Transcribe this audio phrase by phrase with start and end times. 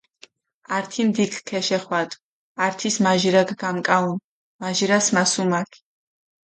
[0.75, 2.17] ართი ნდიქ ქეშეხვადუ,
[2.65, 4.21] ართის მაჟირაქ გამკაჸუნუ,
[4.59, 5.69] მაჟირას მასუმაქ.